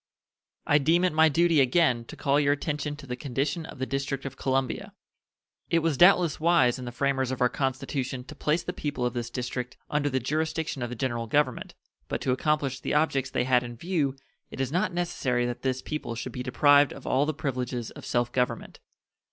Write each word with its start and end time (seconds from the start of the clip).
I 0.65 0.79
deem 0.79 1.03
it 1.03 1.13
my 1.13 1.29
duty 1.29 1.61
again 1.61 2.05
to 2.05 2.15
call 2.15 2.39
your 2.39 2.53
attention 2.53 2.95
to 2.95 3.05
the 3.05 3.15
condition 3.15 3.67
of 3.67 3.77
the 3.77 3.85
District 3.85 4.25
of 4.25 4.35
Columbia. 4.35 4.93
It 5.69 5.83
was 5.83 5.95
doubtless 5.95 6.39
wise 6.39 6.79
in 6.79 6.85
the 6.85 6.91
framers 6.91 7.29
of 7.29 7.39
our 7.39 7.49
Constitution 7.49 8.23
to 8.23 8.33
place 8.33 8.63
the 8.63 8.73
people 8.73 9.05
of 9.05 9.13
this 9.13 9.29
District 9.29 9.77
under 9.91 10.09
the 10.09 10.19
jurisdiction 10.19 10.81
of 10.81 10.89
the 10.89 10.95
General 10.95 11.27
Government, 11.27 11.75
but 12.07 12.19
to 12.21 12.31
accomplish 12.31 12.79
the 12.79 12.95
objects 12.95 13.29
they 13.29 13.43
had 13.43 13.61
in 13.61 13.75
view 13.75 14.15
it 14.49 14.59
is 14.59 14.71
not 14.71 14.91
necessary 14.91 15.45
that 15.45 15.61
this 15.61 15.83
people 15.83 16.15
should 16.15 16.31
be 16.31 16.41
deprived 16.41 16.91
of 16.93 17.05
all 17.05 17.27
the 17.27 17.31
privileges 17.31 17.91
of 17.91 18.03
self 18.03 18.31
government. 18.31 18.79